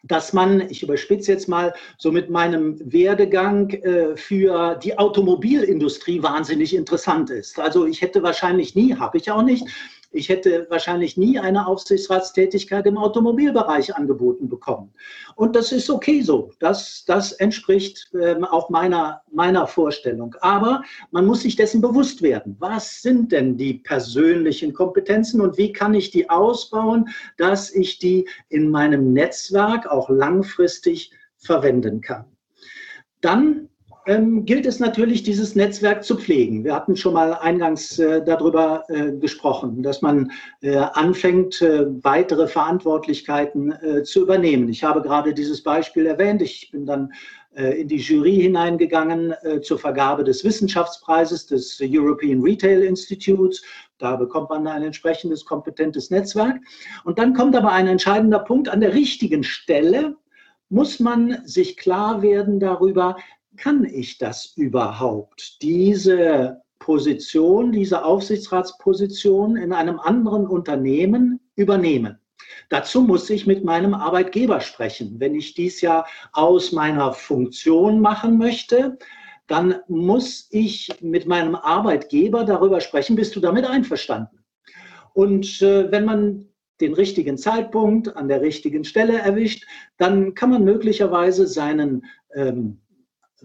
[0.04, 6.74] dass man, ich überspitze jetzt mal, so mit meinem Werdegang äh, für die Automobilindustrie wahnsinnig
[6.74, 7.60] interessant ist.
[7.60, 9.68] Also ich hätte wahrscheinlich nie, habe ich auch nicht,
[10.12, 14.94] ich hätte wahrscheinlich nie eine Aufsichtsratstätigkeit im Automobilbereich angeboten bekommen.
[15.36, 16.52] Und das ist okay so.
[16.60, 20.36] Das, das entspricht ähm, auch meiner, meiner Vorstellung.
[20.42, 22.58] Aber man muss sich dessen bewusst werden.
[22.60, 28.28] Was sind denn die persönlichen Kompetenzen und wie kann ich die ausbauen, dass ich die
[28.50, 32.26] in meinem Netzwerk auch langfristig verwenden kann?
[33.22, 33.70] Dann
[34.06, 36.64] ähm, gilt es natürlich, dieses Netzwerk zu pflegen.
[36.64, 42.48] Wir hatten schon mal eingangs äh, darüber äh, gesprochen, dass man äh, anfängt, äh, weitere
[42.48, 44.70] Verantwortlichkeiten äh, zu übernehmen.
[44.70, 46.42] Ich habe gerade dieses Beispiel erwähnt.
[46.42, 47.12] Ich bin dann
[47.56, 53.62] äh, in die Jury hineingegangen zur Vergabe des Wissenschaftspreises des European Retail Institutes.
[54.00, 56.60] Da bekommt man ein entsprechendes kompetentes Netzwerk.
[57.04, 58.70] Und dann kommt aber ein entscheidender Punkt.
[58.70, 60.16] An der richtigen Stelle
[60.70, 63.18] muss man sich klar werden darüber,
[63.58, 72.18] kann ich das überhaupt, diese Position, diese Aufsichtsratsposition in einem anderen Unternehmen übernehmen?
[72.70, 75.20] Dazu muss ich mit meinem Arbeitgeber sprechen.
[75.20, 78.98] Wenn ich dies ja aus meiner Funktion machen möchte,
[79.48, 84.40] dann muss ich mit meinem Arbeitgeber darüber sprechen, bist du damit einverstanden?
[85.14, 86.48] Und äh, wenn man
[86.80, 89.66] den richtigen Zeitpunkt an der richtigen Stelle erwischt,
[89.98, 92.80] dann kann man möglicherweise seinen ähm,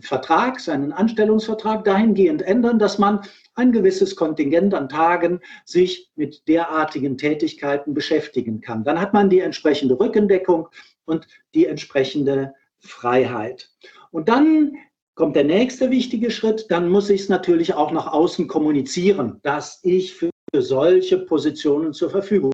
[0.00, 3.20] Vertrag, seinen Anstellungsvertrag dahingehend ändern, dass man
[3.54, 8.84] ein gewisses Kontingent an Tagen sich mit derartigen Tätigkeiten beschäftigen kann.
[8.84, 10.68] Dann hat man die entsprechende Rückendeckung
[11.06, 13.70] und die entsprechende Freiheit.
[14.10, 14.76] Und dann
[15.14, 19.80] kommt der nächste wichtige Schritt, dann muss ich es natürlich auch nach außen kommunizieren, dass
[19.82, 22.52] ich für solche Positionen zur Verfügung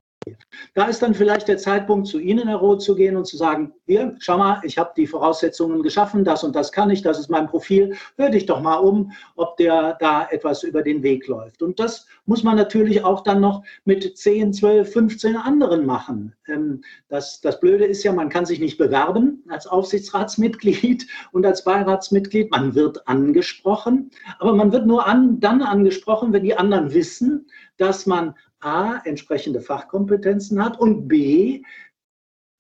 [0.75, 3.73] da ist dann vielleicht der Zeitpunkt, zu Ihnen, Herr Roth, zu gehen und zu sagen,
[3.87, 7.29] hier, schau mal, ich habe die Voraussetzungen geschaffen, das und das kann ich, das ist
[7.29, 11.63] mein Profil, hör dich doch mal um, ob der da etwas über den Weg läuft.
[11.63, 16.35] Und das muss man natürlich auch dann noch mit 10, 12, 15 anderen machen.
[16.49, 21.65] Ähm, das, das Blöde ist ja, man kann sich nicht bewerben als Aufsichtsratsmitglied und als
[21.65, 22.51] Beiratsmitglied.
[22.51, 28.07] Man wird angesprochen, aber man wird nur an, dann angesprochen, wenn die anderen wissen, dass
[28.07, 31.63] man A, entsprechende Fachkompetenzen hat und B,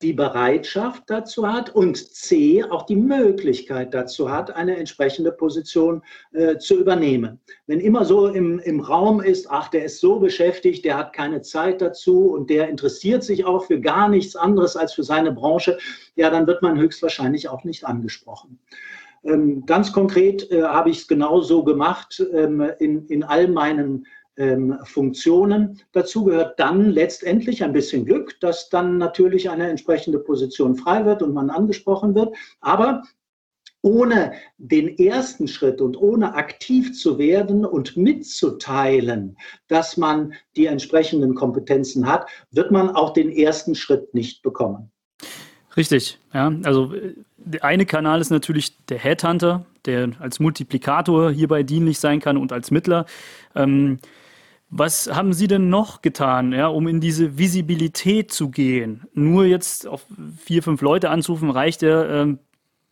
[0.03, 6.59] die Bereitschaft dazu hat und C, auch die Möglichkeit dazu hat, eine entsprechende Position äh,
[6.59, 7.40] zu übernehmen.
[7.66, 11.40] Wenn immer so im, im Raum ist, ach, der ist so beschäftigt, der hat keine
[11.42, 15.79] Zeit dazu und der interessiert sich auch für gar nichts anderes als für seine Branche,
[16.16, 18.59] ja, dann wird man höchstwahrscheinlich auch nicht angesprochen.
[19.25, 24.05] Ähm, ganz konkret äh, habe ich es genau so gemacht ähm, in, in all meinen
[24.36, 25.80] ähm, Funktionen.
[25.92, 31.22] Dazu gehört dann letztendlich ein bisschen Glück, dass dann natürlich eine entsprechende Position frei wird
[31.22, 32.34] und man angesprochen wird.
[32.60, 33.02] Aber
[33.82, 41.34] ohne den ersten Schritt und ohne aktiv zu werden und mitzuteilen, dass man die entsprechenden
[41.34, 44.90] Kompetenzen hat, wird man auch den ersten Schritt nicht bekommen.
[45.76, 46.52] Richtig, ja.
[46.64, 46.92] Also
[47.36, 52.52] der eine Kanal ist natürlich der Headhunter, der als Multiplikator hierbei dienlich sein kann und
[52.52, 53.06] als Mittler.
[53.54, 53.98] Ähm,
[54.74, 59.02] Was haben Sie denn noch getan, ja, um in diese Visibilität zu gehen?
[59.12, 60.06] Nur jetzt auf
[60.38, 62.38] vier, fünf Leute anzurufen reicht ja ähm,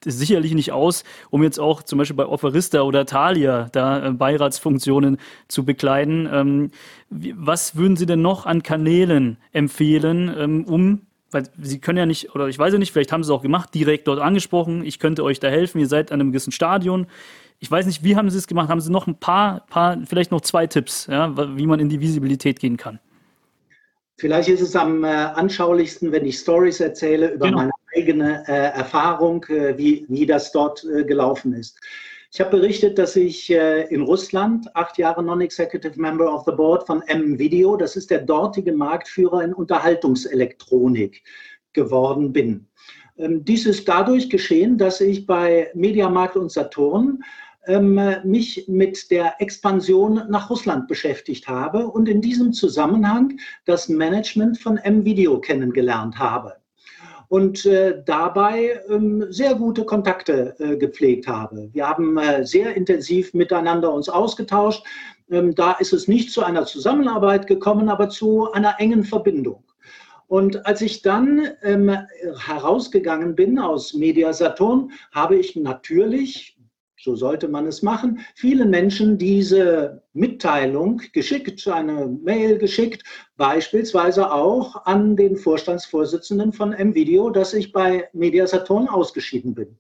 [0.05, 5.17] sicherlich nicht aus, um jetzt auch zum Beispiel bei Offerista oder Thalia da äh, Beiratsfunktionen
[5.49, 6.29] zu bekleiden.
[6.31, 6.71] Ähm,
[7.09, 12.07] wie, was würden Sie denn noch an Kanälen empfehlen, ähm, um weil Sie können ja
[12.07, 14.85] nicht, oder ich weiß ja nicht, vielleicht haben Sie es auch gemacht, direkt dort angesprochen,
[14.85, 17.07] ich könnte euch da helfen, ihr seid an einem gewissen Stadion.
[17.63, 18.71] Ich weiß nicht, wie haben Sie es gemacht?
[18.71, 22.01] Haben Sie noch ein paar, paar vielleicht noch zwei Tipps, ja, wie man in die
[22.01, 22.99] Visibilität gehen kann?
[24.17, 27.59] Vielleicht ist es am äh, anschaulichsten, wenn ich Stories erzähle über genau.
[27.59, 31.79] meine eigene äh, Erfahrung, äh, wie, wie das dort äh, gelaufen ist.
[32.33, 36.87] Ich habe berichtet, dass ich äh, in Russland acht Jahre Non-Executive Member of the Board
[36.87, 41.23] von M-Video, das ist der dortige Marktführer in Unterhaltungselektronik,
[41.73, 42.69] geworden bin.
[43.17, 47.23] Ähm, dies ist dadurch geschehen, dass ich bei Mediamarkt und Saturn
[48.25, 54.79] mich mit der Expansion nach Russland beschäftigt habe und in diesem Zusammenhang das Management von
[54.79, 56.61] M-Video kennengelernt habe
[57.31, 61.71] und äh, dabei ähm, sehr gute Kontakte äh, gepflegt habe.
[61.73, 64.85] Wir haben äh, sehr intensiv miteinander uns ausgetauscht.
[65.31, 69.63] Ähm, da ist es nicht zu einer Zusammenarbeit gekommen, aber zu einer engen Verbindung.
[70.27, 71.97] Und als ich dann ähm,
[72.45, 76.59] herausgegangen bin aus Media Saturn, habe ich natürlich
[77.03, 83.03] so sollte man es machen, viele Menschen diese Mitteilung geschickt, eine Mail geschickt,
[83.37, 89.79] beispielsweise auch an den Vorstandsvorsitzenden von MVideo, dass ich bei Mediasaturn ausgeschieden bin.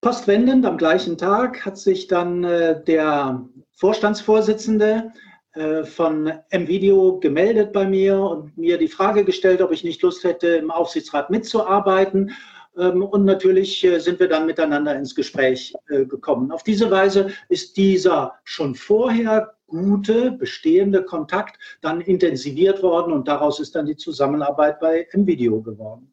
[0.00, 5.12] Postwendend am gleichen Tag hat sich dann äh, der Vorstandsvorsitzende
[5.52, 10.22] äh, von MVideo gemeldet bei mir und mir die Frage gestellt, ob ich nicht Lust
[10.22, 12.32] hätte, im Aufsichtsrat mitzuarbeiten.
[12.80, 16.50] Ähm, und natürlich äh, sind wir dann miteinander ins Gespräch äh, gekommen.
[16.50, 23.60] Auf diese Weise ist dieser schon vorher gute, bestehende Kontakt dann intensiviert worden und daraus
[23.60, 26.10] ist dann die Zusammenarbeit bei MVideo geworden.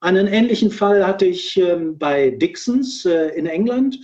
[0.00, 3.98] Einen ähnlichen Fall hatte ich ähm, bei Dixons äh, in England.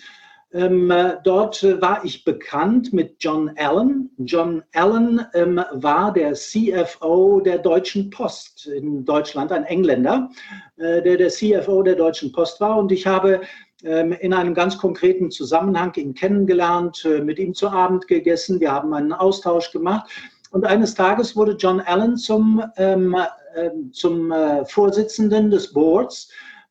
[0.52, 4.10] Ähm, äh, dort war ich bekannt mit John Allen.
[4.18, 10.28] John Allen ähm, war der CFO der Deutschen Post in Deutschland, ein Engländer,
[10.76, 12.78] äh, der der CFO der Deutschen Post war.
[12.78, 13.42] Und ich habe
[13.84, 18.58] ähm, in einem ganz konkreten Zusammenhang ihn kennengelernt, äh, mit ihm zu Abend gegessen.
[18.58, 20.10] Wir haben einen Austausch gemacht.
[20.50, 23.16] Und eines Tages wurde John Allen zum, ähm,
[23.54, 26.28] äh, zum äh, Vorsitzenden des Boards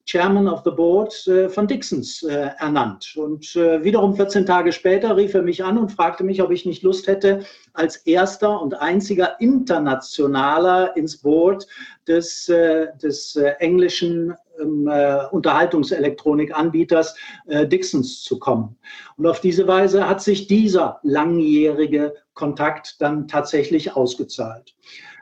[0.09, 3.15] Chairman of the Board äh, von Dixons äh, ernannt.
[3.15, 6.65] Und äh, wiederum 14 Tage später rief er mich an und fragte mich, ob ich
[6.65, 11.67] nicht Lust hätte, als erster und einziger internationaler ins Board
[12.07, 14.91] des, des englischen ähm,
[15.31, 17.15] Unterhaltungselektronikanbieters
[17.47, 18.75] Dixons zu kommen.
[19.17, 24.73] Und auf diese Weise hat sich dieser langjährige Kontakt dann tatsächlich ausgezahlt.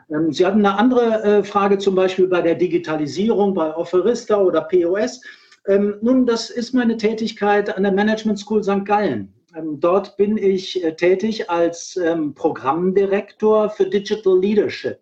[0.09, 4.61] Ähm, Sie hatten eine andere äh, Frage zum Beispiel bei der Digitalisierung, bei Offerista oder
[4.61, 5.21] POS.
[5.67, 8.85] Ähm, nun, das ist meine Tätigkeit an der Management School St.
[8.85, 9.33] Gallen.
[9.55, 11.99] Ähm, dort bin ich äh, tätig als
[12.35, 14.99] Programmdirektor für Digital Leadership,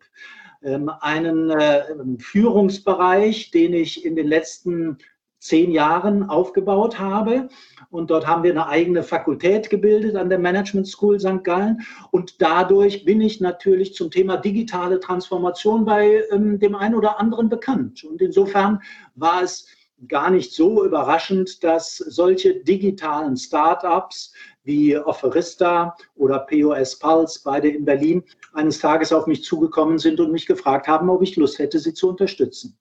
[1.02, 1.84] einen äh,
[2.18, 4.98] Führungsbereich, den ich in den letzten
[5.46, 7.50] zehn Jahren aufgebaut habe.
[7.92, 11.44] Und dort haben wir eine eigene Fakultät gebildet an der Management School St.
[11.44, 11.82] Gallen.
[12.12, 17.48] Und dadurch bin ich natürlich zum Thema digitale Transformation bei ähm, dem einen oder anderen
[17.50, 18.04] bekannt.
[18.04, 18.82] Und insofern
[19.14, 19.68] war es
[20.08, 27.86] gar nicht so überraschend, dass solche digitalen Startups wie Offerista oder POS Pulse, beide in
[27.86, 31.80] Berlin, eines Tages auf mich zugekommen sind und mich gefragt haben, ob ich Lust hätte,
[31.80, 32.78] sie zu unterstützen.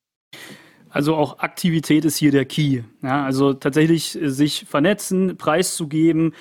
[0.95, 2.83] Also auch Aktivität ist hier der Key.
[3.03, 6.35] Ja, also tatsächlich sich vernetzen, preiszugeben,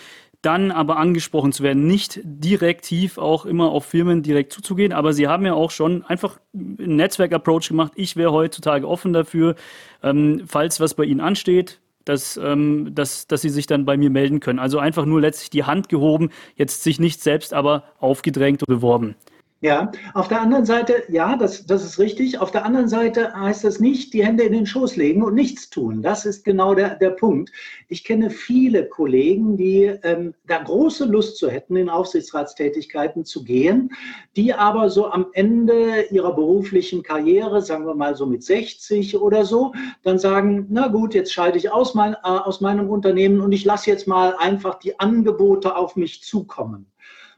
[0.43, 5.27] dann aber angesprochen zu werden, nicht direktiv auch immer auf Firmen direkt zuzugehen, aber sie
[5.27, 7.93] haben ja auch schon einfach einen Netzwerk-Approach gemacht.
[7.95, 9.55] Ich wäre heutzutage offen dafür,
[10.03, 14.11] ähm, falls was bei Ihnen ansteht, dass, ähm, dass, dass sie sich dann bei mir
[14.11, 14.59] melden können.
[14.59, 19.15] Also einfach nur letztlich die Hand gehoben, jetzt sich nicht selbst aber aufgedrängt und beworben.
[19.63, 22.37] Ja, auf der anderen Seite, ja, das, das ist richtig.
[22.41, 25.69] Auf der anderen Seite heißt das nicht, die Hände in den Schoß legen und nichts
[25.69, 26.01] tun.
[26.01, 27.49] Das ist genau der, der Punkt.
[27.87, 33.91] Ich kenne viele Kollegen, die ähm, da große Lust zu hätten, in Aufsichtsratstätigkeiten zu gehen,
[34.35, 39.45] die aber so am Ende ihrer beruflichen Karriere, sagen wir mal so mit 60 oder
[39.45, 39.71] so,
[40.01, 43.63] dann sagen, na gut, jetzt schalte ich aus, mein, äh, aus meinem Unternehmen und ich
[43.63, 46.92] lasse jetzt mal einfach die Angebote auf mich zukommen.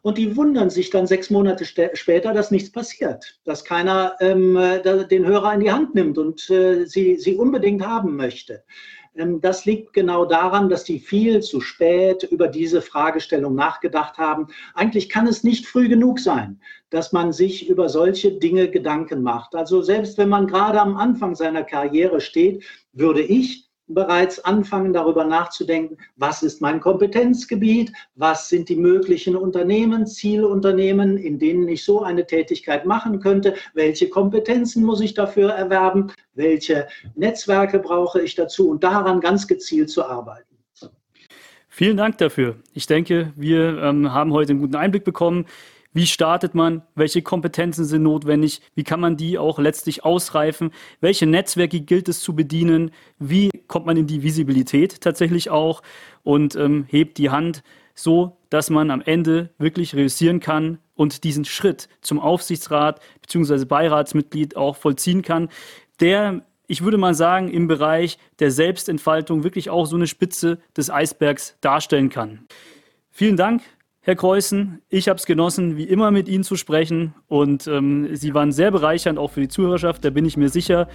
[0.05, 4.53] Und die wundern sich dann sechs Monate später, dass nichts passiert, dass keiner ähm,
[5.09, 8.63] den Hörer in die Hand nimmt und äh, sie, sie unbedingt haben möchte.
[9.15, 14.49] Ähm, das liegt genau daran, dass die viel zu spät über diese Fragestellung nachgedacht haben.
[14.75, 19.55] Eigentlich kann es nicht früh genug sein, dass man sich über solche Dinge Gedanken macht.
[19.55, 25.23] Also selbst wenn man gerade am Anfang seiner Karriere steht, würde ich bereits anfangen, darüber
[25.25, 32.03] nachzudenken, was ist mein Kompetenzgebiet, was sind die möglichen Unternehmen, Zielunternehmen, in denen ich so
[32.03, 38.69] eine Tätigkeit machen könnte, welche Kompetenzen muss ich dafür erwerben, welche Netzwerke brauche ich dazu
[38.69, 40.55] und daran ganz gezielt zu arbeiten.
[41.69, 42.55] Vielen Dank dafür.
[42.73, 45.45] Ich denke, wir ähm, haben heute einen guten Einblick bekommen
[45.95, 46.81] wie startet man?
[46.93, 48.61] Welche Kompetenzen sind notwendig?
[48.75, 50.71] Wie kann man die auch letztlich ausreifen?
[50.99, 52.91] Welche Netzwerke gilt es zu bedienen?
[53.17, 55.81] Wie kommt man in die Visibilität tatsächlich auch
[56.21, 61.45] und ähm, hebt die Hand so, dass man am Ende wirklich reüssieren kann und diesen
[61.45, 63.63] Schritt zum Aufsichtsrat bzw.
[63.63, 65.47] Beiratsmitglied auch vollziehen kann,
[66.01, 70.89] der ich würde mal sagen, im Bereich der Selbstentfaltung wirklich auch so eine Spitze des
[70.89, 72.47] Eisbergs darstellen kann.
[73.11, 73.61] Vielen Dank
[74.05, 74.83] Herr Kreuzen.
[74.87, 78.69] Ich habe es genossen, wie immer mit Ihnen zu sprechen und ähm, Sie waren sehr
[78.69, 80.87] bereichernd, auch für die Zuhörerschaft, da bin ich mir sicher.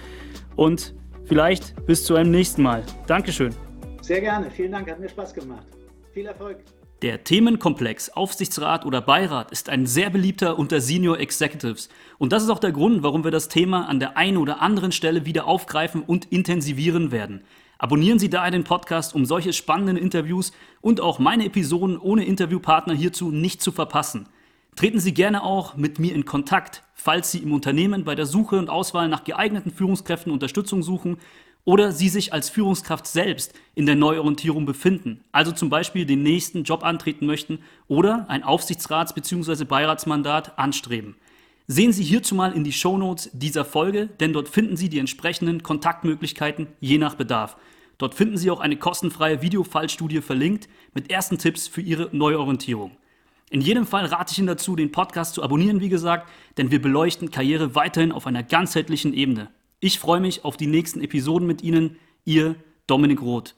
[0.55, 0.95] Und
[1.25, 2.83] vielleicht bis zu einem nächsten Mal.
[3.07, 3.53] Dankeschön.
[4.01, 5.67] Sehr gerne, vielen Dank, hat mir Spaß gemacht.
[6.13, 6.59] Viel Erfolg.
[7.01, 11.89] Der Themenkomplex Aufsichtsrat oder Beirat ist ein sehr beliebter unter Senior Executives.
[12.17, 14.93] Und das ist auch der Grund, warum wir das Thema an der einen oder anderen
[14.93, 17.43] Stelle wieder aufgreifen und intensivieren werden.
[17.81, 20.51] Abonnieren Sie daher den Podcast, um solche spannenden Interviews
[20.81, 24.27] und auch meine Episoden ohne Interviewpartner hierzu nicht zu verpassen.
[24.75, 28.59] Treten Sie gerne auch mit mir in Kontakt, falls Sie im Unternehmen bei der Suche
[28.59, 31.17] und Auswahl nach geeigneten Führungskräften Unterstützung suchen
[31.65, 36.63] oder Sie sich als Führungskraft selbst in der Neuorientierung befinden, also zum Beispiel den nächsten
[36.63, 39.65] Job antreten möchten oder ein Aufsichtsrats- bzw.
[39.65, 41.15] Beiratsmandat anstreben.
[41.65, 45.63] Sehen Sie hierzu mal in die Shownotes dieser Folge, denn dort finden Sie die entsprechenden
[45.63, 47.57] Kontaktmöglichkeiten je nach Bedarf.
[48.01, 52.97] Dort finden Sie auch eine kostenfreie Videofallstudie verlinkt mit ersten Tipps für Ihre Neuorientierung.
[53.51, 56.27] In jedem Fall rate ich Ihnen dazu, den Podcast zu abonnieren, wie gesagt,
[56.57, 59.51] denn wir beleuchten Karriere weiterhin auf einer ganzheitlichen Ebene.
[59.79, 61.97] Ich freue mich auf die nächsten Episoden mit Ihnen.
[62.25, 62.55] Ihr
[62.87, 63.53] Dominik Roth.